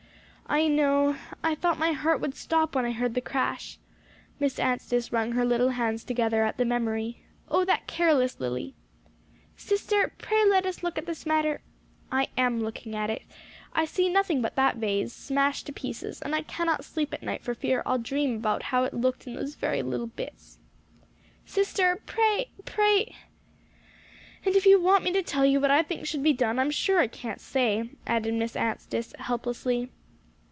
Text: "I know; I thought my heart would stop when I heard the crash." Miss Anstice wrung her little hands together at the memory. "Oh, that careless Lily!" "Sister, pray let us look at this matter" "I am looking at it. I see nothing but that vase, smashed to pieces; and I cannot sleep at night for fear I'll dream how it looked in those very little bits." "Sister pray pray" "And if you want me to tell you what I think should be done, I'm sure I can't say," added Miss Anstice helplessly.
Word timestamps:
"I 0.53 0.67
know; 0.67 1.15
I 1.41 1.55
thought 1.55 1.79
my 1.79 1.93
heart 1.93 2.19
would 2.19 2.35
stop 2.35 2.75
when 2.75 2.83
I 2.83 2.91
heard 2.91 3.13
the 3.13 3.21
crash." 3.21 3.79
Miss 4.37 4.59
Anstice 4.59 5.09
wrung 5.13 5.31
her 5.31 5.45
little 5.45 5.69
hands 5.69 6.03
together 6.03 6.43
at 6.43 6.57
the 6.57 6.65
memory. 6.65 7.21
"Oh, 7.47 7.63
that 7.63 7.87
careless 7.87 8.37
Lily!" 8.37 8.75
"Sister, 9.55 10.11
pray 10.17 10.43
let 10.45 10.65
us 10.65 10.83
look 10.83 10.97
at 10.97 11.05
this 11.05 11.25
matter" 11.25 11.61
"I 12.21 12.27
am 12.37 12.59
looking 12.59 12.93
at 12.97 13.09
it. 13.09 13.21
I 13.71 13.85
see 13.85 14.09
nothing 14.09 14.41
but 14.41 14.57
that 14.57 14.75
vase, 14.75 15.13
smashed 15.13 15.67
to 15.67 15.71
pieces; 15.71 16.21
and 16.21 16.35
I 16.35 16.41
cannot 16.41 16.83
sleep 16.83 17.13
at 17.13 17.23
night 17.23 17.43
for 17.45 17.53
fear 17.55 17.81
I'll 17.85 17.97
dream 17.97 18.43
how 18.43 18.83
it 18.83 18.93
looked 18.93 19.25
in 19.27 19.35
those 19.35 19.55
very 19.55 19.81
little 19.81 20.07
bits." 20.07 20.59
"Sister 21.45 22.01
pray 22.05 22.49
pray" 22.65 23.15
"And 24.45 24.57
if 24.57 24.65
you 24.65 24.81
want 24.81 25.05
me 25.05 25.13
to 25.13 25.23
tell 25.23 25.45
you 25.45 25.61
what 25.61 25.71
I 25.71 25.81
think 25.81 26.05
should 26.07 26.23
be 26.23 26.33
done, 26.33 26.59
I'm 26.59 26.71
sure 26.71 26.99
I 26.99 27.07
can't 27.07 27.39
say," 27.39 27.91
added 28.05 28.33
Miss 28.33 28.57
Anstice 28.57 29.13
helplessly. 29.17 29.89